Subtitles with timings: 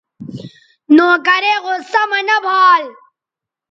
[0.95, 2.83] نوکرے غصہ مہ نہ بھال